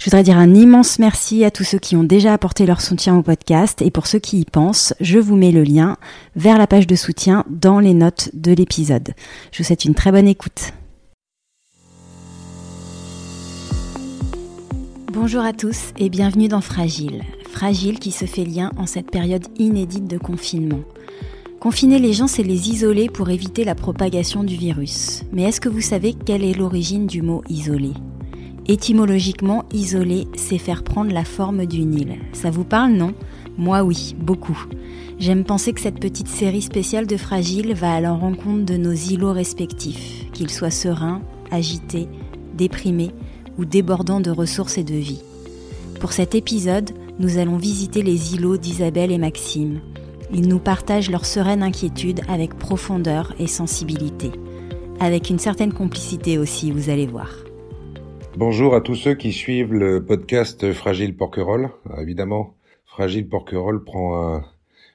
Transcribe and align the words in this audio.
Je 0.00 0.06
voudrais 0.06 0.22
dire 0.22 0.38
un 0.38 0.54
immense 0.54 0.98
merci 0.98 1.44
à 1.44 1.50
tous 1.50 1.62
ceux 1.62 1.78
qui 1.78 1.94
ont 1.94 2.04
déjà 2.04 2.32
apporté 2.32 2.64
leur 2.64 2.80
soutien 2.80 3.18
au 3.18 3.22
podcast 3.22 3.82
et 3.82 3.90
pour 3.90 4.06
ceux 4.06 4.18
qui 4.18 4.40
y 4.40 4.44
pensent, 4.46 4.94
je 4.98 5.18
vous 5.18 5.36
mets 5.36 5.52
le 5.52 5.62
lien 5.62 5.98
vers 6.36 6.56
la 6.56 6.66
page 6.66 6.86
de 6.86 6.96
soutien 6.96 7.44
dans 7.50 7.80
les 7.80 7.92
notes 7.92 8.30
de 8.32 8.52
l'épisode. 8.52 9.10
Je 9.52 9.58
vous 9.58 9.64
souhaite 9.64 9.84
une 9.84 9.94
très 9.94 10.10
bonne 10.10 10.26
écoute. 10.26 10.72
Bonjour 15.12 15.42
à 15.42 15.52
tous 15.52 15.92
et 15.98 16.08
bienvenue 16.08 16.48
dans 16.48 16.62
Fragile. 16.62 17.22
Fragile 17.50 17.98
qui 17.98 18.10
se 18.10 18.24
fait 18.24 18.46
lien 18.46 18.70
en 18.78 18.86
cette 18.86 19.10
période 19.10 19.44
inédite 19.58 20.06
de 20.06 20.16
confinement. 20.16 20.80
Confiner 21.60 21.98
les 21.98 22.14
gens, 22.14 22.26
c'est 22.26 22.42
les 22.42 22.70
isoler 22.70 23.10
pour 23.10 23.28
éviter 23.28 23.64
la 23.64 23.74
propagation 23.74 24.44
du 24.44 24.56
virus. 24.56 25.24
Mais 25.30 25.42
est-ce 25.42 25.60
que 25.60 25.68
vous 25.68 25.82
savez 25.82 26.14
quelle 26.14 26.42
est 26.42 26.56
l'origine 26.56 27.06
du 27.06 27.20
mot 27.20 27.42
isoler? 27.50 27.92
Étymologiquement, 28.70 29.64
isoler, 29.72 30.28
c'est 30.36 30.56
faire 30.56 30.84
prendre 30.84 31.12
la 31.12 31.24
forme 31.24 31.66
d'une 31.66 31.92
île. 31.92 32.18
Ça 32.32 32.52
vous 32.52 32.62
parle, 32.62 32.92
non? 32.92 33.14
Moi 33.58 33.82
oui, 33.82 34.14
beaucoup. 34.16 34.64
J'aime 35.18 35.42
penser 35.42 35.72
que 35.72 35.80
cette 35.80 35.98
petite 35.98 36.28
série 36.28 36.62
spéciale 36.62 37.08
de 37.08 37.16
Fragile 37.16 37.74
va 37.74 37.94
à 37.94 38.00
la 38.00 38.12
rencontre 38.12 38.64
de 38.66 38.76
nos 38.76 38.92
îlots 38.92 39.32
respectifs, 39.32 40.30
qu'ils 40.32 40.50
soient 40.50 40.70
sereins, 40.70 41.20
agités, 41.50 42.06
déprimés 42.54 43.10
ou 43.58 43.64
débordants 43.64 44.20
de 44.20 44.30
ressources 44.30 44.78
et 44.78 44.84
de 44.84 44.94
vie. 44.94 45.24
Pour 45.98 46.12
cet 46.12 46.36
épisode, 46.36 46.92
nous 47.18 47.38
allons 47.38 47.56
visiter 47.56 48.02
les 48.04 48.36
îlots 48.36 48.56
d'Isabelle 48.56 49.10
et 49.10 49.18
Maxime. 49.18 49.80
Ils 50.32 50.46
nous 50.46 50.60
partagent 50.60 51.10
leur 51.10 51.26
sereine 51.26 51.64
inquiétude 51.64 52.20
avec 52.28 52.56
profondeur 52.56 53.34
et 53.40 53.48
sensibilité. 53.48 54.30
Avec 55.00 55.28
une 55.28 55.40
certaine 55.40 55.72
complicité 55.72 56.38
aussi, 56.38 56.70
vous 56.70 56.88
allez 56.88 57.08
voir. 57.08 57.30
Bonjour 58.40 58.74
à 58.74 58.80
tous 58.80 58.94
ceux 58.94 59.12
qui 59.12 59.34
suivent 59.34 59.74
le 59.74 60.02
podcast 60.02 60.72
Fragile 60.72 61.14
Porquerolles. 61.14 61.68
Évidemment, 61.98 62.54
Fragile 62.86 63.28
Porquerolles 63.28 63.84
prend 63.84 64.40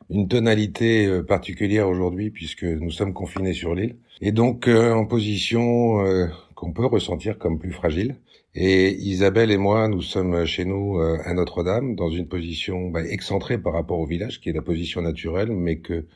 une 0.10 0.28
tonalité 0.28 1.06
euh, 1.06 1.22
particulière 1.22 1.88
aujourd'hui 1.88 2.32
puisque 2.32 2.64
nous 2.64 2.90
sommes 2.90 3.14
confinés 3.14 3.54
sur 3.54 3.76
l'île 3.76 3.98
et 4.20 4.32
donc 4.32 4.68
euh, 4.68 4.92
en 4.94 5.06
position 5.06 6.04
euh, 6.04 6.26
qu'on 6.56 6.74
peut 6.74 6.88
ressentir 6.88 7.38
comme 7.38 7.60
plus 7.60 7.72
fragile. 7.72 8.16
Et 8.56 8.96
Isabelle 8.96 9.52
et 9.52 9.58
moi, 9.58 9.90
nous 9.90 10.02
sommes 10.02 10.44
chez 10.46 10.66
nous 10.66 10.98
à 10.98 11.32
Notre-Dame 11.36 11.94
dans 11.94 12.10
une 12.10 12.28
position 12.28 12.90
bah, 12.90 13.06
excentrée 13.06 13.60
par 13.60 13.74
rapport 13.74 14.00
au 14.00 14.08
village 14.08 14.42
qui 14.42 14.50
est 14.50 14.54
la 14.54 14.64
position 14.64 15.04
naturelle, 15.04 15.52
mais 15.52 15.78
que 15.78 16.08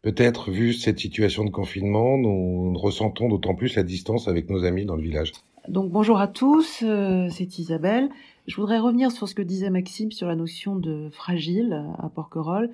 peut-être 0.00 0.50
vu 0.50 0.72
cette 0.72 1.00
situation 1.00 1.44
de 1.44 1.50
confinement, 1.50 2.16
nous 2.16 2.72
ressentons 2.78 3.28
d'autant 3.28 3.54
plus 3.54 3.76
la 3.76 3.82
distance 3.82 4.26
avec 4.26 4.48
nos 4.48 4.64
amis 4.64 4.86
dans 4.86 4.96
le 4.96 5.02
village. 5.02 5.32
Donc 5.68 5.90
bonjour 5.90 6.18
à 6.18 6.28
tous, 6.28 6.82
euh, 6.82 7.28
c'est 7.30 7.58
Isabelle. 7.58 8.08
Je 8.46 8.56
voudrais 8.56 8.78
revenir 8.78 9.12
sur 9.12 9.28
ce 9.28 9.34
que 9.34 9.42
disait 9.42 9.68
Maxime 9.68 10.10
sur 10.12 10.26
la 10.26 10.34
notion 10.34 10.76
de 10.76 11.10
fragile 11.10 11.84
à 11.98 12.08
Porquerolles, 12.08 12.70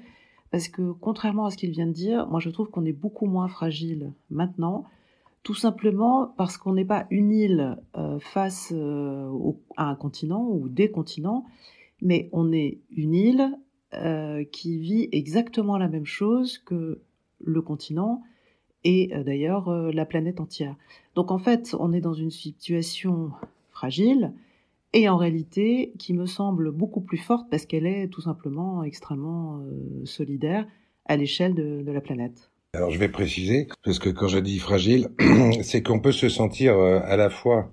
parce 0.52 0.68
que 0.68 0.92
contrairement 0.92 1.46
à 1.46 1.50
ce 1.50 1.56
qu'il 1.56 1.72
vient 1.72 1.88
de 1.88 1.92
dire, 1.92 2.28
moi 2.28 2.38
je 2.38 2.50
trouve 2.50 2.70
qu'on 2.70 2.84
est 2.84 2.92
beaucoup 2.92 3.26
moins 3.26 3.48
fragile 3.48 4.12
maintenant, 4.30 4.84
tout 5.42 5.56
simplement 5.56 6.32
parce 6.36 6.56
qu'on 6.56 6.74
n'est 6.74 6.84
pas 6.84 7.08
une 7.10 7.32
île 7.32 7.78
euh, 7.96 8.20
face 8.20 8.72
euh, 8.72 9.28
à 9.76 9.90
un 9.90 9.96
continent 9.96 10.46
ou 10.48 10.68
des 10.68 10.92
continents, 10.92 11.46
mais 12.00 12.28
on 12.30 12.52
est 12.52 12.78
une 12.90 13.14
île 13.14 13.58
qui 14.50 14.76
vit 14.78 15.08
exactement 15.12 15.78
la 15.78 15.86
même 15.86 16.04
chose 16.04 16.58
que 16.58 17.00
le 17.38 17.62
continent 17.62 18.22
et 18.84 19.10
euh, 19.14 19.24
d'ailleurs 19.24 19.68
euh, 19.68 19.90
la 19.92 20.04
planète 20.04 20.40
entière. 20.40 20.76
Donc 21.14 21.30
en 21.30 21.38
fait, 21.38 21.74
on 21.78 21.92
est 21.92 22.00
dans 22.00 22.14
une 22.14 22.30
situation 22.30 23.30
fragile 23.70 24.32
et 24.92 25.08
en 25.08 25.16
réalité 25.16 25.92
qui 25.98 26.14
me 26.14 26.26
semble 26.26 26.70
beaucoup 26.70 27.00
plus 27.00 27.18
forte 27.18 27.48
parce 27.50 27.66
qu'elle 27.66 27.86
est 27.86 28.08
tout 28.08 28.20
simplement 28.20 28.84
extrêmement 28.84 29.58
euh, 29.58 30.04
solidaire 30.04 30.66
à 31.06 31.16
l'échelle 31.16 31.54
de, 31.54 31.90
la 31.90 32.00
planète. 32.00 32.50
Alors 32.74 32.90
je 32.90 32.98
vais 32.98 33.08
préciser, 33.08 33.68
parce 33.84 33.98
que 33.98 34.08
quand 34.08 34.28
je 34.28 34.38
dis 34.38 34.58
fragile, 34.58 35.08
c'est 35.62 35.82
qu'on 35.82 36.00
peut 36.00 36.12
se 36.12 36.28
sentir 36.28 36.78
à 36.78 37.16
la 37.16 37.30
fois 37.30 37.70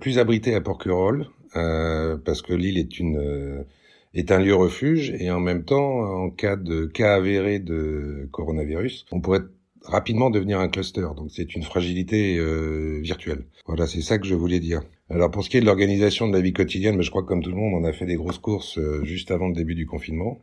plus 0.00 0.18
abrité 0.18 0.54
à 0.54 0.60
Porquerolles, 0.60 1.26
parce 1.52 2.40
que 2.40 2.54
l'île 2.54 2.78
est 2.78 2.98
une 3.00 3.66
est 4.14 4.30
un 4.30 4.38
lieu 4.38 4.54
refuge, 4.54 5.10
et 5.18 5.30
en 5.30 5.40
même 5.40 5.64
temps, 5.64 6.00
en 6.24 6.30
cas 6.30 6.56
de 6.56 6.86
cas 6.86 7.14
avéré 7.14 7.58
de 7.58 8.28
coronavirus, 8.30 9.06
on 9.10 9.20
pourrait 9.20 9.42
rapidement 9.84 10.30
devenir 10.30 10.60
un 10.60 10.68
cluster. 10.68 11.06
Donc 11.16 11.30
c'est 11.30 11.54
une 11.54 11.62
fragilité 11.62 12.36
euh, 12.38 13.00
virtuelle. 13.02 13.46
Voilà, 13.66 13.86
c'est 13.86 14.00
ça 14.00 14.18
que 14.18 14.26
je 14.26 14.34
voulais 14.34 14.60
dire. 14.60 14.82
Alors 15.10 15.30
pour 15.30 15.44
ce 15.44 15.50
qui 15.50 15.58
est 15.58 15.60
de 15.60 15.66
l'organisation 15.66 16.26
de 16.28 16.32
la 16.32 16.40
vie 16.40 16.52
quotidienne, 16.52 16.96
mais 16.96 17.02
je 17.02 17.10
crois 17.10 17.22
que 17.22 17.28
comme 17.28 17.42
tout 17.42 17.50
le 17.50 17.56
monde, 17.56 17.74
on 17.74 17.84
a 17.84 17.92
fait 17.92 18.06
des 18.06 18.16
grosses 18.16 18.38
courses 18.38 18.78
euh, 18.78 19.04
juste 19.04 19.30
avant 19.30 19.48
le 19.48 19.54
début 19.54 19.74
du 19.74 19.86
confinement. 19.86 20.40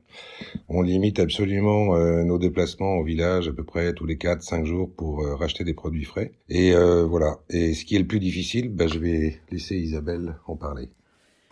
On 0.67 0.81
limite 0.81 1.19
absolument 1.19 1.95
euh, 1.95 2.23
nos 2.23 2.37
déplacements 2.37 2.97
au 2.97 3.03
village 3.03 3.47
à 3.47 3.53
peu 3.53 3.63
près 3.63 3.93
tous 3.93 4.05
les 4.05 4.15
4-5 4.15 4.65
jours 4.65 4.91
pour 4.95 5.25
racheter 5.25 5.63
des 5.63 5.73
produits 5.73 6.05
frais. 6.05 6.31
Et 6.49 6.73
voilà. 6.73 7.39
Et 7.49 7.73
ce 7.73 7.85
qui 7.85 7.95
est 7.95 7.99
le 7.99 8.07
plus 8.07 8.19
difficile, 8.19 8.69
bah, 8.69 8.87
je 8.87 8.99
vais 8.99 9.39
laisser 9.51 9.75
Isabelle 9.75 10.35
en 10.47 10.55
parler. 10.55 10.89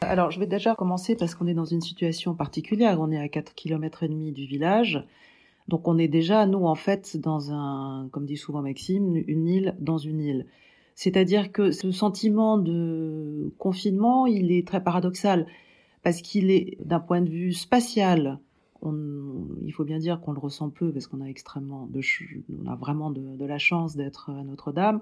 Alors, 0.02 0.30
je 0.30 0.40
vais 0.40 0.46
déjà 0.46 0.76
commencer 0.76 1.16
parce 1.16 1.34
qu'on 1.34 1.48
est 1.48 1.56
dans 1.56 1.66
une 1.66 1.82
situation 1.82 2.36
particulière. 2.36 3.00
On 3.00 3.12
est 3.12 3.20
à 3.20 3.28
4 3.28 3.56
km 3.56 4.04
et 4.04 4.08
demi 4.08 4.32
du 4.32 4.46
village. 4.46 5.04
Donc 5.68 5.88
on 5.88 5.98
est 5.98 6.08
déjà, 6.08 6.46
nous, 6.46 6.66
en 6.66 6.76
fait, 6.76 7.18
dans 7.18 7.52
un, 7.52 8.08
comme 8.12 8.26
dit 8.26 8.38
souvent 8.38 8.62
Maxime, 8.62 9.22
une 9.28 9.48
île 9.48 9.76
dans 9.80 9.98
une 9.98 10.22
île. 10.22 10.46
C'est-à-dire 10.96 11.52
que 11.52 11.72
ce 11.72 11.92
sentiment 11.92 12.58
de 12.58 13.54
confinement, 13.60 14.26
il 14.26 14.52
est 14.52 14.68
très 14.68 14.84
paradoxal, 14.84 15.46
parce 16.02 16.22
qu'il 16.22 16.50
est, 16.50 16.78
d'un 16.84 17.00
point 17.00 17.22
de 17.22 17.30
vue 17.30 17.54
spatial, 17.54 18.40
il 18.84 19.72
faut 19.74 19.84
bien 19.84 20.00
dire 20.00 20.22
qu'on 20.22 20.32
le 20.32 20.40
ressent 20.40 20.70
peu, 20.70 20.92
parce 20.92 21.08
qu'on 21.08 21.22
a 21.22 21.28
extrêmement, 21.28 21.88
de, 21.88 22.02
on 22.64 22.68
a 22.68 22.76
vraiment 22.76 23.12
de, 23.12 23.46
la 23.46 23.58
chance 23.60 23.96
d'être 23.96 24.32
à 24.32 24.44
Notre-Dame. 24.44 25.02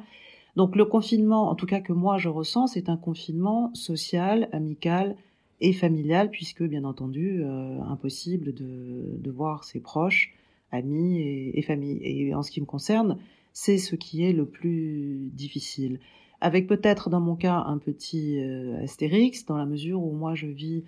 Donc 0.57 0.75
le 0.75 0.85
confinement, 0.85 1.49
en 1.49 1.55
tout 1.55 1.65
cas 1.65 1.79
que 1.79 1.93
moi 1.93 2.17
je 2.17 2.27
ressens, 2.29 2.67
c'est 2.67 2.89
un 2.89 2.97
confinement 2.97 3.71
social, 3.73 4.49
amical 4.51 5.15
et 5.61 5.73
familial, 5.73 6.29
puisque 6.29 6.63
bien 6.63 6.83
entendu, 6.83 7.41
euh, 7.43 7.79
impossible 7.83 8.53
de, 8.53 9.17
de 9.17 9.31
voir 9.31 9.63
ses 9.63 9.79
proches, 9.79 10.34
amis 10.75 11.21
et, 11.21 11.61
famille. 11.61 11.99
Et 12.03 12.33
en 12.35 12.43
ce 12.43 12.51
qui 12.51 12.61
me 12.61 12.65
concerne, 12.65 13.17
c'est 13.53 13.77
ce 13.77 13.95
qui 13.95 14.23
est 14.23 14.33
le 14.33 14.45
plus 14.45 15.29
difficile. 15.33 15.99
Avec 16.41 16.67
peut-être 16.67 17.09
dans 17.09 17.21
mon 17.21 17.35
cas 17.35 17.63
un 17.65 17.77
petit 17.77 18.39
euh, 18.39 18.83
astérix, 18.83 19.45
dans 19.45 19.57
la 19.57 19.65
mesure 19.65 20.03
où 20.03 20.11
moi 20.11 20.35
je 20.35 20.47
vis, 20.47 20.83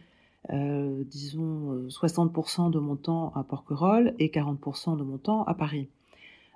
euh, 0.51 1.03
disons, 1.05 1.87
60% 1.87 2.69
de 2.69 2.79
mon 2.79 2.95
temps 2.95 3.31
à 3.35 3.43
Porquerolles 3.43 4.13
et 4.19 4.27
40% 4.27 4.97
de 4.97 5.03
mon 5.03 5.17
temps 5.17 5.43
à 5.43 5.53
Paris. 5.53 5.87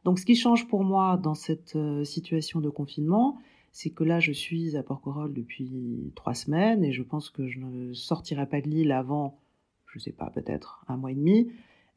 Donc 0.04 0.20
ce 0.20 0.26
qui 0.26 0.36
change 0.36 0.68
pour 0.68 0.84
moi 0.84 1.18
dans 1.18 1.36
cette 1.36 1.76
euh, 1.76 2.04
situation 2.04 2.60
de 2.60 2.70
confinement, 2.70 3.38
c'est 3.72 3.92
que 3.92 4.04
là 4.04 4.20
je 4.20 4.32
suis 4.32 4.76
à 4.76 4.84
Porquerolles 4.84 5.34
depuis 5.34 6.12
trois 6.16 6.34
semaines 6.34 6.84
et 6.84 6.92
je 6.92 7.04
pense 7.04 7.30
que 7.30 7.48
je 7.48 7.60
ne 7.60 7.94
sortirai 7.94 8.48
pas 8.48 8.62
de 8.62 8.68
l'île 8.68 8.92
avant, 8.92 9.40
je 9.88 10.00
ne 10.00 10.02
sais 10.02 10.12
pas, 10.12 10.30
peut-être 10.30 10.84
un 10.88 10.98
mois 10.98 11.12
et 11.12 11.16
demi. 11.16 11.52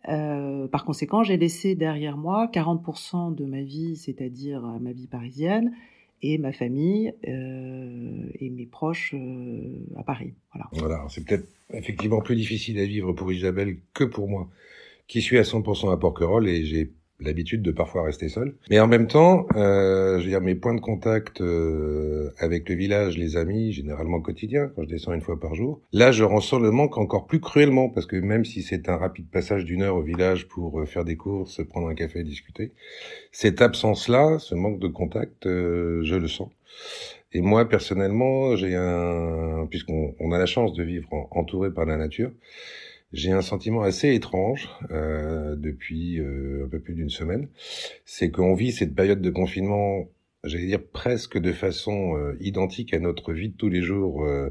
Euh, 0.09 0.69
par 0.69 0.85
conséquent, 0.85 1.23
j'ai 1.23 1.37
laissé 1.37 1.75
derrière 1.75 2.17
moi 2.17 2.51
40% 2.53 3.35
de 3.35 3.45
ma 3.45 3.63
vie, 3.63 3.97
c'est-à-dire 3.97 4.65
euh, 4.65 4.79
ma 4.81 4.93
vie 4.93 5.07
parisienne, 5.07 5.73
et 6.23 6.39
ma 6.39 6.53
famille 6.53 7.13
euh, 7.29 8.27
et 8.39 8.51
mes 8.51 8.67
proches 8.67 9.15
à 9.97 10.03
Paris. 10.03 10.33
Voilà. 10.53 10.69
voilà 10.73 11.07
c'est 11.09 11.25
peut-être 11.25 11.47
effectivement 11.73 12.21
plus 12.21 12.37
difficile 12.37 12.79
à 12.79 12.87
vivre 12.87 13.13
pour 13.13 13.33
Isabelle 13.33 13.79
que 13.93 14.05
pour 14.05 14.29
moi, 14.29 14.49
qui 15.07 15.21
suis 15.21 15.39
à 15.39 15.43
100% 15.43 15.93
à 15.93 15.97
Porquerolles, 15.97 16.49
et 16.49 16.65
j'ai 16.65 16.91
l'habitude 17.27 17.63
de 17.63 17.71
parfois 17.71 18.05
rester 18.05 18.29
seul. 18.29 18.55
Mais 18.71 18.81
en 18.81 18.87
même 18.87 19.07
temps, 19.07 19.47
euh, 19.57 20.19
je 20.19 20.25
veux 20.25 20.31
dire, 20.31 20.41
mes 20.41 20.55
points 20.55 20.75
de 20.75 20.81
contact 20.81 21.41
euh, 21.41 22.31
avec 22.39 22.69
le 22.69 22.75
village, 22.75 23.19
les 23.19 23.37
amis, 23.37 23.73
généralement 23.73 24.21
quotidien, 24.21 24.71
quand 24.75 24.83
je 24.83 24.89
descends 24.89 25.13
une 25.13 25.21
fois 25.21 25.39
par 25.39 25.55
jour, 25.55 25.81
là, 25.93 26.13
je 26.13 26.25
ressens 26.25 26.59
le 26.59 26.71
manque 26.71 26.99
encore 26.99 27.27
plus 27.27 27.41
cruellement, 27.41 27.89
parce 27.89 28.07
que 28.07 28.17
même 28.17 28.45
si 28.45 28.63
c'est 28.63 28.89
un 28.89 28.97
rapide 28.97 29.27
passage 29.31 29.65
d'une 29.65 29.83
heure 29.83 29.97
au 29.97 30.03
village 30.03 30.49
pour 30.49 30.81
euh, 30.81 30.87
faire 30.87 31.05
des 31.05 31.17
courses, 31.17 31.63
prendre 31.65 31.89
un 31.89 31.95
café 31.95 32.23
discuter, 32.25 32.73
cette 33.33 33.63
absence-là, 33.63 34.39
ce 34.39 34.55
manque 34.55 34.79
de 34.79 34.89
contact, 34.89 35.47
euh, 35.47 36.03
je 36.05 36.17
le 36.17 36.29
sens. 36.29 36.49
Et 37.33 37.41
moi, 37.41 37.69
personnellement, 37.69 38.55
j'ai 38.57 38.77
un, 38.77 39.67
puisqu'on 39.69 40.15
on 40.21 40.33
a 40.33 40.39
la 40.39 40.47
chance 40.47 40.73
de 40.73 40.85
vivre 40.85 41.09
entouré 41.33 41.73
par 41.73 41.85
la 41.85 41.97
nature, 41.97 42.31
j'ai 43.15 43.31
un 43.31 43.43
sentiment 43.43 43.83
assez 43.83 44.13
étrange 44.13 44.69
euh, 44.91 45.55
depuis 45.57 46.19
euh, 46.19 46.65
un 46.67 46.69
peu 46.69 46.81
plus 46.81 46.95
d'une 46.95 47.11
semaine. 47.11 47.49
C'est 48.05 48.31
qu'on 48.31 48.55
vit 48.55 48.73
cette 48.73 48.95
période 48.95 49.21
de 49.21 49.31
confinement, 49.31 50.09
j'allais 50.43 50.67
dire 50.67 50.83
presque 50.83 51.39
de 51.39 51.53
façon 51.53 52.17
euh, 52.17 52.37
identique 52.41 52.93
à 52.93 52.99
notre 52.99 53.33
vie 53.33 53.51
de 53.51 53.57
tous 53.57 53.69
les 53.69 53.83
jours 53.83 54.25
euh, 54.25 54.51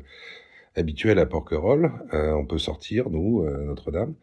habituelle 0.75 1.19
à 1.19 1.25
Porquerolles. 1.25 1.91
Euh, 2.13 2.31
on 2.31 2.45
peut 2.45 2.57
sortir, 2.57 3.09
nous, 3.09 3.43
Notre-Dame, 3.43 4.15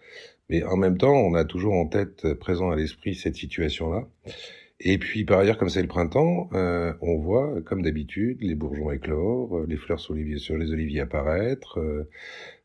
mais 0.49 0.65
en 0.65 0.77
même 0.77 0.97
temps, 0.97 1.15
on 1.15 1.35
a 1.35 1.45
toujours 1.45 1.75
en 1.75 1.87
tête, 1.87 2.33
présent 2.35 2.71
à 2.71 2.77
l'esprit, 2.77 3.15
cette 3.15 3.37
situation-là. 3.37 4.09
Et 4.83 4.97
puis 4.97 5.25
par 5.25 5.39
ailleurs, 5.39 5.59
comme 5.59 5.69
c'est 5.69 5.83
le 5.83 5.89
printemps, 5.89 6.49
euh, 6.55 6.95
on 7.03 7.19
voit, 7.19 7.61
comme 7.67 7.83
d'habitude, 7.83 8.39
les 8.41 8.55
bourgeons 8.55 8.91
éclore, 8.91 9.59
euh, 9.59 9.67
les 9.69 9.77
fleurs 9.77 10.01
sur, 10.01 10.15
les 10.15 10.73
oliviers 10.73 11.01
apparaître, 11.01 11.79
euh, 11.79 12.09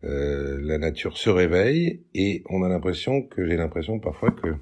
euh, 0.06 0.58
la 0.62 0.78
nature 0.78 1.18
se 1.18 1.30
réveille, 1.30 2.04
et 2.14 2.44
on 2.50 2.64
a 2.64 2.70
l'impression 2.70 3.22
que 3.22 3.46
j'ai 3.46 3.58
l'impression 3.58 4.00
parfois 4.00 4.32
que 4.32 4.56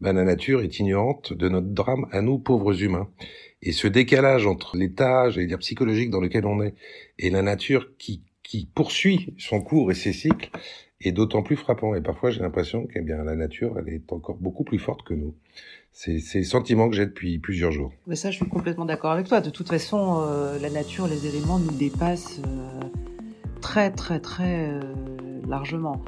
ben, 0.00 0.14
la 0.14 0.24
nature 0.24 0.62
est 0.62 0.78
ignorante 0.78 1.34
de 1.34 1.48
notre 1.50 1.68
drame 1.68 2.06
à 2.12 2.22
nous 2.22 2.38
pauvres 2.38 2.82
humains. 2.82 3.10
Et 3.60 3.72
ce 3.72 3.88
décalage 3.88 4.46
entre 4.46 4.78
l'état, 4.78 5.28
j'allais 5.28 5.46
dire 5.46 5.58
psychologique 5.58 6.08
dans 6.08 6.20
lequel 6.20 6.46
on 6.46 6.62
est, 6.62 6.74
et 7.18 7.28
la 7.28 7.42
nature 7.42 7.94
qui, 7.98 8.22
qui 8.46 8.68
poursuit 8.74 9.34
son 9.38 9.60
cours 9.60 9.90
et 9.90 9.94
ses 9.94 10.12
cycles, 10.12 10.50
est 11.00 11.12
d'autant 11.12 11.42
plus 11.42 11.56
frappant. 11.56 11.94
Et 11.94 12.00
parfois, 12.00 12.30
j'ai 12.30 12.40
l'impression 12.40 12.86
que 12.86 12.98
bien 13.00 13.22
la 13.22 13.34
nature, 13.34 13.76
elle 13.78 13.92
est 13.92 14.12
encore 14.12 14.36
beaucoup 14.36 14.64
plus 14.64 14.78
forte 14.78 15.02
que 15.02 15.14
nous. 15.14 15.34
C'est 15.92 16.20
le 16.34 16.44
sentiment 16.44 16.88
que 16.88 16.96
j'ai 16.96 17.06
depuis 17.06 17.38
plusieurs 17.38 17.72
jours. 17.72 17.92
Mais 18.06 18.16
ça, 18.16 18.30
je 18.30 18.36
suis 18.36 18.48
complètement 18.48 18.84
d'accord 18.84 19.12
avec 19.12 19.26
toi. 19.26 19.40
De 19.40 19.50
toute 19.50 19.68
façon, 19.68 20.24
euh, 20.28 20.58
la 20.58 20.70
nature, 20.70 21.06
les 21.08 21.26
éléments 21.26 21.58
nous 21.58 21.72
dépassent 21.72 22.40
euh, 22.46 22.80
très, 23.60 23.90
très, 23.90 24.20
très 24.20 24.68
euh, 24.68 24.80
largement. 25.48 26.02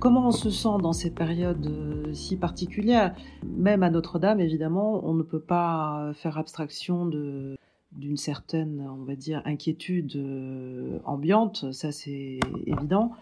Comment 0.00 0.28
on 0.28 0.32
se 0.32 0.50
sent 0.50 0.76
dans 0.82 0.92
cette 0.92 1.14
période 1.14 1.66
euh, 1.66 1.93
si 2.14 2.36
particulière 2.36 3.14
Même 3.44 3.82
à 3.82 3.90
Notre-Dame, 3.90 4.40
évidemment, 4.40 5.00
on 5.04 5.14
ne 5.14 5.22
peut 5.22 5.40
pas 5.40 6.12
faire 6.14 6.38
abstraction 6.38 7.06
de 7.06 7.56
d'une 7.96 8.16
certaine, 8.16 8.86
on 8.90 9.04
va 9.04 9.14
dire, 9.14 9.42
inquiétude 9.44 10.16
euh, 10.16 10.98
ambiante, 11.04 11.72
ça 11.72 11.92
c'est 11.92 12.40
évident. 12.66 13.12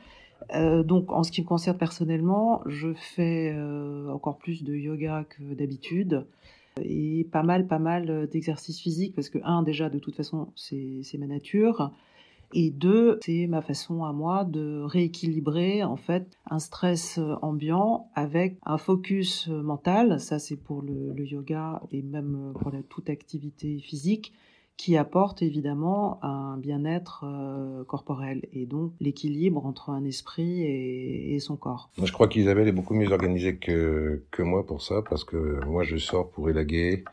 Euh, 0.55 0.83
donc, 0.83 1.13
en 1.13 1.23
ce 1.23 1.31
qui 1.31 1.43
me 1.43 1.47
concerne 1.47 1.79
personnellement, 1.79 2.63
je 2.67 2.93
fais 2.95 3.53
euh, 3.55 4.11
encore 4.11 4.39
plus 4.39 4.65
de 4.65 4.75
yoga 4.75 5.25
que 5.29 5.55
d'habitude 5.55 6.27
et 6.83 7.29
pas 7.31 7.43
mal, 7.43 7.67
pas 7.67 7.79
mal 7.79 8.29
d'exercices 8.29 8.81
physiques 8.81 9.15
parce 9.15 9.29
que 9.29 9.39
un, 9.45 9.63
déjà, 9.63 9.91
de 9.91 9.99
toute 9.99 10.17
façon, 10.17 10.49
c'est 10.57 11.19
ma 11.19 11.27
nature. 11.27 11.93
Et 12.53 12.71
deux, 12.71 13.19
c'est 13.25 13.47
ma 13.47 13.63
façon 13.63 14.05
à 14.05 14.13
moi 14.13 14.45
de 14.45 14.83
rééquilibrer 14.83 15.83
en 15.83 15.97
fait 15.97 16.27
un 16.51 16.59
stress 16.59 17.19
ambiant 17.41 18.11
avec 18.15 18.59
un 18.65 18.79
focus 18.79 19.49
mental. 19.49 20.21
Ça, 20.21 20.39
c'est 20.39 20.57
pour 20.57 20.83
le, 20.83 21.15
yoga 21.25 21.81
et 21.91 22.03
même 22.03 22.53
pour 22.61 22.71
la, 22.71 22.83
toute 22.83 23.09
activité 23.11 23.79
physique 23.79 24.33
qui 24.77 24.97
apporte 24.97 25.43
évidemment 25.43 26.19
un 26.25 26.57
bien-être 26.57 27.25
euh, 27.25 27.85
corporel 27.85 28.49
et 28.53 28.67
donc 28.67 28.93
l'équilibre 29.01 29.65
entre 29.65 29.91
un 29.91 30.05
esprit 30.05 30.63
et, 30.63 31.39
son 31.41 31.57
corps. 31.57 31.91
Je 32.03 32.11
crois 32.11 32.27
qu'Isabelle 32.27 32.69
est 32.69 32.73
beaucoup 32.73 32.95
mieux 32.95 33.13
organisée 33.13 33.57
que 33.57 34.23
moi 34.39 34.67
pour 34.67 34.83
ça 34.83 35.03
parce 35.09 35.25
que 35.25 35.65
moi 35.67 35.85
je 35.85 35.97
sors 35.99 36.31
pour 36.31 36.51
élaguer, 36.51 37.05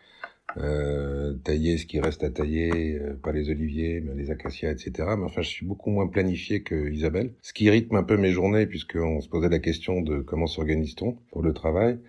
euh, 0.57 1.34
tailler 1.44 1.78
ce 1.78 1.86
qui 1.86 2.00
reste 2.00 2.24
à 2.24 2.30
tailler, 2.30 3.00
euh, 3.00 3.13
pas 3.22 3.31
les 3.31 3.50
oliviers, 3.50 4.01
mais 4.01 4.13
les 4.16 4.31
acacias, 4.31 4.72
etc. 4.72 4.92
Mais 5.18 5.25
enfin, 5.25 5.42
je 5.42 5.50
suis 5.50 5.66
beaucoup 5.66 5.90
moins 5.90 6.07
planifié 6.07 6.62
que 6.62 6.90
Isabelle, 6.90 7.31
ce 7.42 7.54
qui 7.54 7.69
rythme 7.69 7.96
un 7.96 8.04
peu 8.04 8.18
mes 8.18 8.31
journées 8.31 8.66
puisqu'on 8.66 9.22
se 9.22 9.30
posait 9.30 9.50
la 9.50 9.60
question 9.60 10.01
de 10.01 10.19
comment 10.19 10.48
s'organise-t-on 10.48 11.18
pour 11.31 11.42
le 11.42 11.54
travail. 11.54 12.00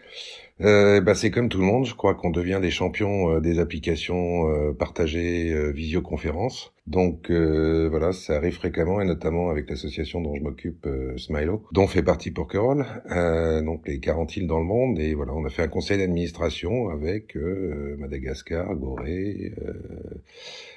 Euh, 0.63 1.01
bah, 1.01 1.15
c'est 1.15 1.31
comme 1.31 1.49
tout 1.49 1.59
le 1.59 1.65
monde, 1.65 1.87
je 1.87 1.95
crois 1.95 2.15
qu'on 2.15 2.31
devient 2.31 2.59
des 2.61 2.71
champions 2.71 3.31
euh, 3.31 3.41
des 3.41 3.59
applications 3.59 4.49
euh, 4.51 4.73
partagées, 4.73 5.53
euh, 5.53 5.71
visioconférences. 5.71 6.75
Donc 6.87 7.31
voilà, 7.31 8.11
ça 8.11 8.35
arrive 8.35 8.55
fréquemment 8.55 9.01
et 9.01 9.05
notamment 9.05 9.49
avec 9.49 9.71
l'association 9.71 10.21
dont 10.21 10.35
je 10.35 10.43
m'occupe, 10.43 10.89
Smilo, 11.19 11.63
dont 11.71 11.87
fait 11.87 12.03
partie 12.03 12.33
Porquerolles, 12.33 12.85
donc 13.65 13.87
les 13.87 14.01
40 14.01 14.39
îles 14.39 14.49
dans 14.49 14.59
le 14.59 14.65
monde. 14.65 14.99
Et 14.99 15.15
voilà, 15.15 15.33
on 15.33 15.45
a 15.45 15.51
fait 15.51 15.63
un 15.63 15.69
conseil 15.69 15.99
d'administration 15.99 16.89
avec 16.89 17.37
Madagascar, 17.97 18.75
Gorée, 18.75 19.55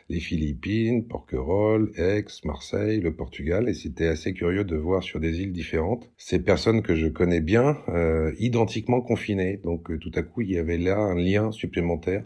les 0.10 0.20
Philippines, 0.20 1.08
Porquerolles, 1.08 1.92
Aix, 1.98 2.26
Marseille, 2.44 3.00
le 3.00 3.16
Portugal, 3.16 3.68
et 3.68 3.74
c'était 3.74 4.08
assez 4.08 4.34
curieux 4.34 4.66
de 4.66 4.76
voir 4.76 5.02
sur 5.02 5.20
des 5.20 5.40
îles 5.40 5.54
différentes 5.54 6.12
ces 6.18 6.44
personnes 6.44 6.84
que 6.84 6.94
je 6.94 7.08
connais 7.08 7.42
bien, 7.42 7.80
identiquement 8.38 9.02
confinées. 9.02 9.62
Donc 9.74 9.90
euh, 9.90 9.98
tout 9.98 10.12
à 10.14 10.22
coup, 10.22 10.42
il 10.42 10.52
y 10.52 10.60
avait 10.60 10.78
là 10.78 10.98
un 10.98 11.16
lien 11.16 11.52
supplémentaire 11.52 12.24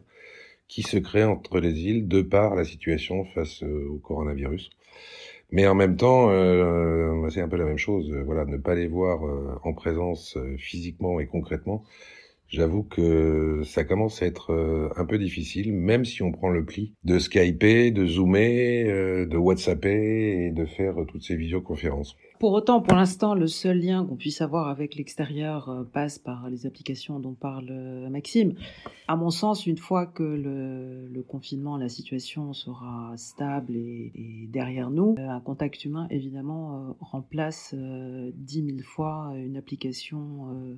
qui 0.68 0.84
se 0.84 0.98
crée 0.98 1.24
entre 1.24 1.60
les 1.62 1.80
îles 1.80 2.08
de 2.08 2.22
par 2.22 2.56
la 2.56 2.66
situation 2.66 3.24
face 3.24 3.64
euh, 3.64 3.88
au 3.90 4.00
coronavirus. 4.00 4.70
Mais 5.52 5.66
en 5.66 5.76
même 5.76 5.96
temps, 5.96 6.30
euh, 6.30 7.30
c'est 7.30 7.40
un 7.40 7.48
peu 7.48 7.56
la 7.56 7.64
même 7.64 7.78
chose. 7.78 8.12
Voilà, 8.26 8.44
ne 8.44 8.58
pas 8.58 8.76
les 8.76 8.88
voir 8.88 9.22
en 9.64 9.74
présence 9.74 10.38
physiquement 10.58 11.22
et 11.22 11.26
concrètement, 11.26 11.86
j'avoue 12.48 12.84
que 12.84 13.62
ça 13.66 13.84
commence 13.84 14.22
à 14.22 14.26
être 14.26 14.92
un 14.96 15.06
peu 15.06 15.18
difficile, 15.18 15.74
même 15.74 16.06
si 16.06 16.22
on 16.24 16.32
prend 16.32 16.50
le 16.50 16.66
pli 16.66 16.94
de 17.04 17.20
Skyper, 17.20 17.92
de 17.92 18.06
Zoomer, 18.06 19.28
de 19.28 19.38
WhatsApper 19.38 20.48
et 20.48 20.52
de 20.52 20.66
faire 20.66 20.96
toutes 21.08 21.24
ces 21.24 21.36
visioconférences. 21.36 22.16
Pour 22.40 22.54
autant, 22.54 22.82
pour 22.82 22.96
l'instant, 22.96 23.34
le 23.34 23.48
seul 23.48 23.80
lien 23.80 24.06
qu'on 24.06 24.16
puisse 24.16 24.42
avoir 24.42 24.68
avec 24.68 24.94
l'extérieur 24.96 25.70
euh, 25.70 25.84
passe 25.84 26.20
par 26.20 26.52
les 26.52 26.68
applications 26.68 27.20
dont 27.20 27.34
parle 27.34 27.70
euh, 27.72 28.10
Maxime. 28.10 28.54
À 29.08 29.16
mon 29.16 29.32
sens, 29.32 29.66
une 29.66 29.80
fois 29.80 30.06
que 30.06 30.22
le, 30.22 31.24
confinement, 31.24 31.78
la 31.78 31.90
situation 31.90 32.54
sera 32.54 33.14
stable 33.18 33.76
et, 33.76 34.12
et, 34.14 34.48
derrière 34.48 34.92
nous, 34.92 35.16
euh, 35.18 35.30
un 35.30 35.40
contact 35.40 35.84
humain, 35.84 36.08
évidemment, 36.12 36.96
remplace 37.00 37.74
dix 38.36 38.62
mille 38.62 38.84
fois 38.84 39.34
une 39.36 39.58
application 39.58 40.78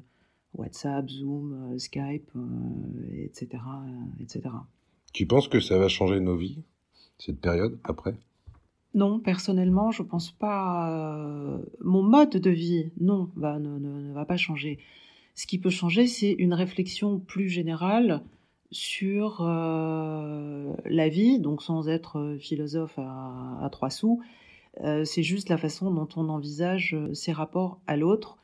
WhatsApp, 0.53 1.09
Zoom, 1.09 1.77
Skype, 1.77 2.31
etc., 3.11 3.49
etc. 4.19 4.49
Tu 5.13 5.25
penses 5.25 5.47
que 5.47 5.59
ça 5.59 5.77
va 5.77 5.87
changer 5.87 6.19
nos 6.19 6.35
vies, 6.35 6.63
cette 7.17 7.39
période, 7.39 7.79
après? 7.83 8.15
Non, 8.95 9.19
personnellement, 9.19 9.91
je 9.91 10.01
pense 10.01 10.31
pas. 10.31 10.91
Euh, 10.91 11.59
mon 11.81 12.01
mode 12.01 12.31
de 12.31 12.49
vie, 12.49 12.91
non, 12.99 13.29
va, 13.35 13.59
ne, 13.59 13.77
ne, 13.77 14.01
ne, 14.01 14.13
va 14.13 14.25
pas 14.25 14.37
changer. 14.37 14.79
Ce 15.35 15.45
qui 15.45 15.59
peut 15.59 15.69
changer, 15.69 16.07
c'est 16.07 16.31
une 16.31 16.53
réflexion 16.53 17.19
plus 17.19 17.49
générale 17.49 18.23
sur 18.71 19.41
euh, 19.41 20.73
la 20.85 21.09
vie, 21.09 21.39
donc 21.39 21.61
sans 21.61 21.87
être 21.87 22.37
philosophe 22.39 22.97
à, 22.97 23.59
à 23.61 23.69
trois 23.69 23.89
sous. 23.89 24.21
Euh, 24.81 25.05
c'est 25.05 25.23
juste 25.23 25.49
la 25.49 25.57
façon 25.57 25.91
dont 25.91 26.07
on 26.15 26.29
envisage 26.29 26.97
ses 27.13 27.31
rapports 27.31 27.79
à 27.85 27.95
l'autre, 27.95 28.37
euh, 28.37 28.38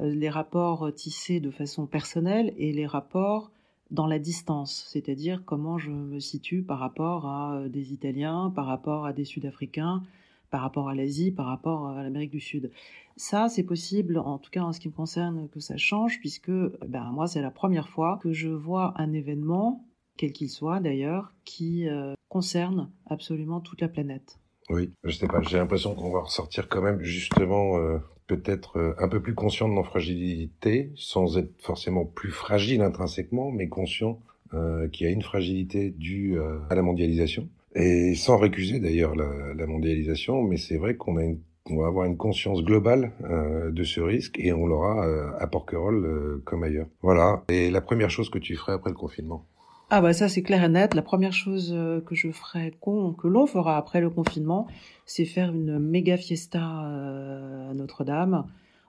les 0.00 0.28
rapports 0.28 0.92
tissés 0.94 1.40
de 1.40 1.50
façon 1.50 1.86
personnelle 1.86 2.52
et 2.56 2.72
les 2.72 2.86
rapports 2.86 3.50
dans 3.90 4.06
la 4.06 4.18
distance, 4.18 4.86
c'est-à-dire 4.88 5.42
comment 5.44 5.78
je 5.78 5.90
me 5.90 6.20
situe 6.20 6.62
par 6.62 6.78
rapport 6.78 7.26
à 7.26 7.56
euh, 7.56 7.68
des 7.68 7.92
Italiens, 7.92 8.52
par 8.54 8.66
rapport 8.66 9.06
à 9.06 9.12
des 9.12 9.24
Sud-Africains, 9.24 10.02
par 10.50 10.60
rapport 10.60 10.88
à 10.88 10.94
l'Asie, 10.94 11.30
par 11.30 11.46
rapport 11.46 11.88
à 11.88 12.02
l'Amérique 12.02 12.30
du 12.30 12.40
Sud. 12.40 12.70
Ça, 13.16 13.48
c'est 13.48 13.64
possible, 13.64 14.18
en 14.18 14.38
tout 14.38 14.50
cas 14.50 14.62
en 14.62 14.72
ce 14.72 14.80
qui 14.80 14.88
me 14.88 14.92
concerne, 14.92 15.48
que 15.48 15.60
ça 15.60 15.76
change, 15.76 16.20
puisque 16.20 16.50
ben, 16.50 17.10
moi, 17.12 17.26
c'est 17.26 17.42
la 17.42 17.50
première 17.50 17.88
fois 17.88 18.18
que 18.22 18.32
je 18.32 18.48
vois 18.48 18.94
un 19.00 19.12
événement, 19.12 19.84
quel 20.16 20.32
qu'il 20.32 20.50
soit 20.50 20.80
d'ailleurs, 20.80 21.34
qui 21.44 21.88
euh, 21.88 22.14
concerne 22.28 22.90
absolument 23.06 23.60
toute 23.60 23.80
la 23.80 23.88
planète. 23.88 24.38
Oui, 24.70 24.92
je 25.04 25.10
sais 25.10 25.26
pas, 25.26 25.40
j'ai 25.42 25.56
l'impression 25.56 25.94
qu'on 25.94 26.10
va 26.10 26.20
ressortir 26.20 26.68
quand 26.68 26.82
même 26.82 27.02
justement 27.02 27.78
euh, 27.78 27.98
peut-être 28.28 28.78
euh, 28.78 28.94
un 28.98 29.08
peu 29.08 29.20
plus 29.20 29.34
conscient 29.34 29.68
de 29.68 29.74
nos 29.74 29.82
fragilités, 29.82 30.92
sans 30.94 31.36
être 31.38 31.50
forcément 31.58 32.04
plus 32.04 32.30
fragile 32.30 32.82
intrinsèquement, 32.82 33.50
mais 33.50 33.68
conscient 33.68 34.20
euh, 34.54 34.86
qu'il 34.88 35.06
y 35.06 35.10
a 35.10 35.12
une 35.12 35.22
fragilité 35.22 35.90
due 35.90 36.38
euh, 36.38 36.58
à 36.70 36.76
la 36.76 36.82
mondialisation. 36.82 37.48
Et 37.74 38.14
sans 38.14 38.36
récuser 38.36 38.78
d'ailleurs 38.78 39.16
la, 39.16 39.54
la, 39.54 39.66
mondialisation, 39.66 40.42
mais 40.42 40.56
c'est 40.56 40.76
vrai 40.76 40.96
qu'on 40.96 41.16
a 41.16 41.24
une, 41.24 41.38
on 41.70 41.76
va 41.76 41.86
avoir 41.86 42.06
une 42.06 42.16
conscience 42.16 42.62
globale 42.62 43.12
de 43.20 43.84
ce 43.84 44.00
risque 44.00 44.38
et 44.40 44.54
on 44.54 44.66
l'aura 44.66 45.04
à 45.38 45.46
Porquerolles 45.46 46.40
comme 46.46 46.62
ailleurs. 46.62 46.86
Voilà. 47.02 47.44
Et 47.50 47.70
la 47.70 47.82
première 47.82 48.08
chose 48.08 48.30
que 48.30 48.38
tu 48.38 48.56
ferais 48.56 48.72
après 48.72 48.88
le 48.88 48.96
confinement? 48.96 49.44
Ah 49.90 50.02
bah 50.02 50.12
ça 50.12 50.28
c'est 50.28 50.42
clair 50.42 50.64
et 50.64 50.68
net. 50.68 50.94
La 50.94 51.00
première 51.00 51.32
chose 51.32 51.72
euh, 51.72 52.02
que 52.02 52.14
je 52.14 52.30
ferai, 52.30 52.72
que 52.82 53.26
l'on 53.26 53.46
fera 53.46 53.78
après 53.78 54.02
le 54.02 54.10
confinement, 54.10 54.66
c'est 55.06 55.24
faire 55.24 55.50
une 55.50 55.78
méga 55.78 56.18
fiesta 56.18 56.84
euh, 56.84 57.70
à 57.70 57.74
Notre-Dame 57.74 58.44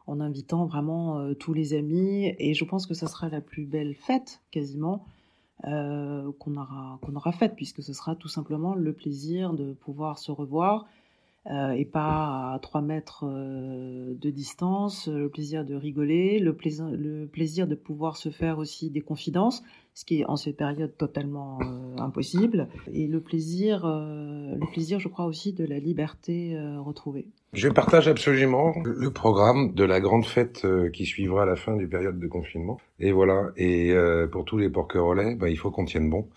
en 0.07 0.19
invitant 0.19 0.65
vraiment 0.65 1.19
euh, 1.19 1.33
tous 1.35 1.53
les 1.53 1.73
amis 1.73 2.35
et 2.37 2.53
je 2.53 2.65
pense 2.65 2.85
que 2.85 2.93
ça 2.93 3.07
sera 3.07 3.29
la 3.29 3.39
plus 3.39 3.65
belle 3.65 3.95
fête 3.95 4.41
quasiment 4.51 5.05
qu'on 5.61 6.55
aura 6.55 6.99
qu'on 7.01 7.15
aura 7.17 7.33
faite 7.33 7.53
puisque 7.57 7.83
ce 7.83 7.91
sera 7.91 8.15
tout 8.15 8.29
simplement 8.29 8.75
le 8.75 8.93
plaisir 8.93 9.51
de 9.51 9.73
pouvoir 9.73 10.17
se 10.17 10.31
revoir 10.31 10.85
et 11.49 11.85
pas 11.85 12.53
à 12.53 12.59
3 12.61 12.81
mètres 12.81 13.25
de 13.25 14.29
distance, 14.29 15.07
le 15.07 15.29
plaisir 15.29 15.65
de 15.65 15.75
rigoler, 15.75 16.39
le 16.39 16.53
plaisir, 16.53 17.67
de 17.67 17.75
pouvoir 17.75 18.17
se 18.17 18.29
faire 18.29 18.59
aussi 18.59 18.89
des 18.91 19.01
confidences 19.01 19.63
ce 19.99 20.05
qui 20.05 20.21
est 20.21 20.25
en 20.25 20.37
cette 20.37 20.55
période 20.55 20.95
totalement 20.97 21.59
euh, 21.61 21.97
impossible, 21.97 22.69
et 22.93 23.05
le 23.05 23.19
plaisir, 23.19 23.85
euh, 23.85 24.55
le 24.55 24.71
plaisir, 24.71 24.97
je 24.97 25.09
crois 25.09 25.25
aussi, 25.25 25.51
de 25.51 25.65
la 25.65 25.77
liberté 25.77 26.55
euh, 26.55 26.79
retrouvée. 26.79 27.27
Je 27.53 27.67
partage 27.67 28.07
absolument 28.07 28.75
le 28.83 29.11
programme 29.11 29.73
de 29.73 29.83
la 29.83 29.99
grande 29.99 30.25
fête 30.25 30.67
qui 30.93 31.05
suivra 31.05 31.45
la 31.45 31.55
fin 31.55 31.75
du 31.75 31.87
période 31.87 32.19
de 32.19 32.27
confinement. 32.27 32.79
Et 32.99 33.11
voilà. 33.11 33.47
Et 33.57 33.93
pour 34.31 34.45
tous 34.45 34.57
les 34.57 34.69
porquerolais, 34.69 35.35
bah, 35.35 35.49
il 35.49 35.57
faut 35.57 35.71
qu'on 35.71 35.85
tienne 35.85 36.09
bon. 36.09 36.27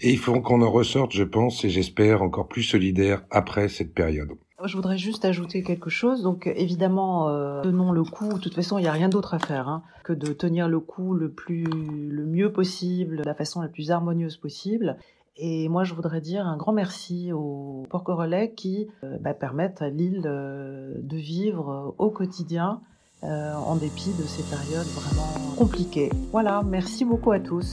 Et 0.00 0.10
il 0.10 0.18
faut 0.18 0.40
qu'on 0.40 0.62
en 0.62 0.70
ressorte, 0.70 1.12
je 1.12 1.24
pense, 1.24 1.64
et 1.64 1.70
j'espère 1.70 2.22
encore 2.22 2.48
plus 2.48 2.62
solidaire 2.62 3.22
après 3.30 3.68
cette 3.68 3.92
période. 3.92 4.30
Je 4.64 4.74
voudrais 4.74 4.98
juste 4.98 5.24
ajouter 5.24 5.62
quelque 5.62 5.88
chose. 5.88 6.22
Donc 6.22 6.46
évidemment, 6.46 7.28
euh, 7.28 7.62
tenons 7.62 7.92
le 7.92 8.02
coup. 8.02 8.32
De 8.32 8.38
toute 8.38 8.54
façon, 8.54 8.78
il 8.78 8.82
n'y 8.82 8.88
a 8.88 8.92
rien 8.92 9.08
d'autre 9.08 9.34
à 9.34 9.38
faire 9.38 9.68
hein, 9.68 9.82
que 10.02 10.12
de 10.12 10.32
tenir 10.32 10.68
le 10.68 10.80
coup 10.80 11.14
le 11.14 11.30
plus, 11.30 11.64
le 11.64 12.24
mieux 12.24 12.52
possible, 12.52 13.18
de 13.18 13.22
la 13.22 13.34
façon 13.34 13.60
la 13.62 13.68
plus 13.68 13.92
harmonieuse 13.92 14.36
possible. 14.36 14.96
Et 15.40 15.68
moi, 15.68 15.84
je 15.84 15.94
voudrais 15.94 16.20
dire 16.20 16.46
un 16.46 16.56
grand 16.56 16.72
merci 16.72 17.32
aux 17.32 17.86
porc-relais 17.90 18.52
qui 18.56 18.88
euh, 19.04 19.18
bah, 19.20 19.34
permettent 19.34 19.80
à 19.80 19.88
l'île 19.88 20.22
euh, 20.26 20.94
de 21.00 21.16
vivre 21.16 21.94
au 21.96 22.10
quotidien 22.10 22.80
euh, 23.22 23.54
en 23.54 23.76
dépit 23.76 24.10
de 24.18 24.24
ces 24.24 24.42
périodes 24.42 24.86
vraiment 24.86 25.54
compliquées. 25.56 26.10
Voilà, 26.32 26.62
merci 26.66 27.04
beaucoup 27.04 27.30
à 27.30 27.38
tous. 27.38 27.72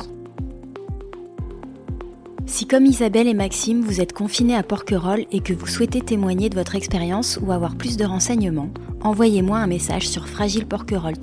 Si 2.46 2.68
comme 2.68 2.86
Isabelle 2.86 3.28
et 3.28 3.34
Maxime, 3.34 3.82
vous 3.82 4.00
êtes 4.00 4.14
confinés 4.14 4.56
à 4.56 4.62
Porquerolles 4.62 5.26
et 5.32 5.40
que 5.40 5.54
vous 5.54 5.66
souhaitez 5.66 6.02
témoigner 6.02 6.50
de 6.50 6.56
votre 6.56 6.76
expérience 6.76 7.40
ou 7.42 7.52
avoir 7.52 7.76
plus 7.76 7.98
de 7.98 8.06
renseignements, 8.06 8.70
envoyez-moi 9.06 9.60
un 9.60 9.68
message 9.68 10.10
sur 10.10 10.28
fragileporquerolles 10.28 11.14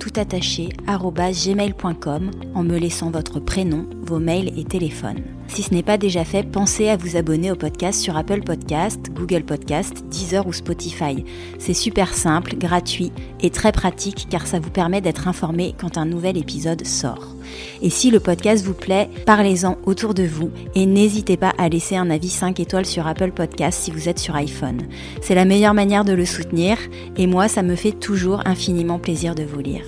en 2.55 2.63
me 2.63 2.77
laissant 2.77 3.11
votre 3.11 3.39
prénom, 3.39 3.87
vos 4.01 4.19
mails 4.19 4.57
et 4.57 4.63
téléphone. 4.63 5.21
Si 5.47 5.61
ce 5.61 5.73
n'est 5.73 5.83
pas 5.83 5.97
déjà 5.97 6.23
fait, 6.23 6.43
pensez 6.43 6.89
à 6.89 6.97
vous 6.97 7.15
abonner 7.15 7.51
au 7.51 7.55
podcast 7.55 8.01
sur 8.01 8.17
Apple 8.17 8.41
Podcast, 8.41 9.11
Google 9.13 9.43
Podcast, 9.43 10.03
Deezer 10.09 10.47
ou 10.47 10.53
Spotify. 10.53 11.25
C'est 11.59 11.73
super 11.73 12.13
simple, 12.13 12.55
gratuit 12.55 13.11
et 13.41 13.49
très 13.49 13.71
pratique 13.71 14.27
car 14.29 14.47
ça 14.47 14.59
vous 14.59 14.71
permet 14.71 15.01
d'être 15.01 15.27
informé 15.27 15.75
quand 15.79 15.97
un 15.97 16.05
nouvel 16.05 16.37
épisode 16.37 16.85
sort. 16.87 17.35
Et 17.81 17.89
si 17.89 18.09
le 18.09 18.19
podcast 18.19 18.65
vous 18.65 18.73
plaît, 18.73 19.09
parlez-en 19.27 19.77
autour 19.85 20.13
de 20.13 20.23
vous 20.23 20.49
et 20.73 20.85
n'hésitez 20.85 21.37
pas 21.37 21.53
à 21.57 21.69
laisser 21.69 21.97
un 21.97 22.09
avis 22.09 22.29
5 22.29 22.59
étoiles 22.59 22.85
sur 22.85 23.05
Apple 23.05 23.31
Podcast 23.31 23.79
si 23.79 23.91
vous 23.91 24.09
êtes 24.09 24.19
sur 24.19 24.35
iPhone. 24.35 24.81
C'est 25.21 25.35
la 25.35 25.45
meilleure 25.45 25.73
manière 25.75 26.05
de 26.05 26.13
le 26.13 26.25
soutenir 26.25 26.77
et 27.15 27.27
moi, 27.27 27.47
ça 27.47 27.61
fait 27.75 27.91
toujours 27.91 28.45
infiniment 28.45 28.99
plaisir 28.99 29.35
de 29.35 29.43
vous 29.43 29.59
lire. 29.59 29.85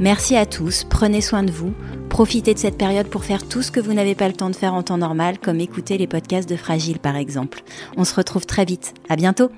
Merci 0.00 0.36
à 0.36 0.46
tous, 0.46 0.84
prenez 0.84 1.20
soin 1.20 1.42
de 1.42 1.50
vous, 1.50 1.72
profitez 2.08 2.54
de 2.54 2.58
cette 2.58 2.78
période 2.78 3.08
pour 3.08 3.24
faire 3.24 3.46
tout 3.46 3.62
ce 3.62 3.70
que 3.70 3.80
vous 3.80 3.94
n'avez 3.94 4.14
pas 4.14 4.28
le 4.28 4.34
temps 4.34 4.50
de 4.50 4.56
faire 4.56 4.74
en 4.74 4.82
temps 4.82 4.98
normal, 4.98 5.38
comme 5.38 5.60
écouter 5.60 5.98
les 5.98 6.06
podcasts 6.06 6.48
de 6.48 6.56
Fragile 6.56 6.98
par 6.98 7.16
exemple. 7.16 7.62
On 7.96 8.04
se 8.04 8.14
retrouve 8.14 8.46
très 8.46 8.64
vite, 8.64 8.94
à 9.08 9.16
bientôt 9.16 9.50